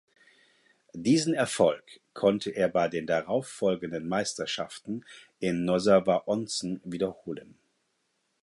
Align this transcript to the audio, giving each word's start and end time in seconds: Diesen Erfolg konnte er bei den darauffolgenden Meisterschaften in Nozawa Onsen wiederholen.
Diesen 0.95 1.35
Erfolg 1.35 2.01
konnte 2.15 2.49
er 2.49 2.69
bei 2.69 2.87
den 2.87 3.05
darauffolgenden 3.05 4.07
Meisterschaften 4.09 5.05
in 5.39 5.63
Nozawa 5.63 6.23
Onsen 6.25 6.81
wiederholen. 6.83 7.55